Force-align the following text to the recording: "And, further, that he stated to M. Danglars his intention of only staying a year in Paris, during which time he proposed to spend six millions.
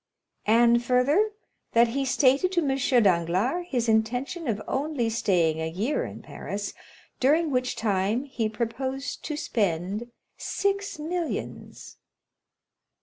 "And, 0.47 0.83
further, 0.83 1.29
that 1.73 1.89
he 1.89 2.05
stated 2.05 2.51
to 2.53 2.61
M. 2.67 3.03
Danglars 3.03 3.67
his 3.69 3.87
intention 3.87 4.47
of 4.47 4.59
only 4.67 5.11
staying 5.11 5.61
a 5.61 5.69
year 5.69 6.05
in 6.05 6.23
Paris, 6.23 6.73
during 7.19 7.51
which 7.51 7.75
time 7.75 8.23
he 8.23 8.49
proposed 8.49 9.23
to 9.25 9.37
spend 9.37 10.09
six 10.37 10.97
millions. 10.97 11.97